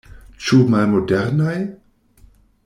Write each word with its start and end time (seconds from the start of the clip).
Ĉu 0.45 0.57
malmodernaj? 0.75 1.55